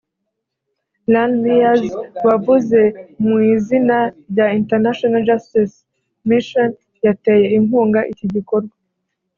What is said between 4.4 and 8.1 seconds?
International Justice Mission yateye inkunga